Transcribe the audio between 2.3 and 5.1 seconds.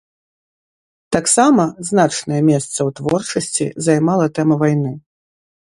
месца ў творчасці займала тэма вайны.